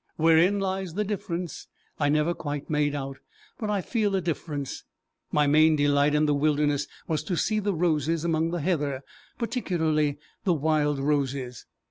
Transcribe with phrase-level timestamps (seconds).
[0.15, 1.67] Wherein lies the difference,
[1.99, 3.17] I never quite made out,
[3.59, 4.83] but I feel a difference.
[5.31, 9.03] My main delight in the wilderness was to see the roses among the heather
[9.37, 11.67] particularly the wild roses.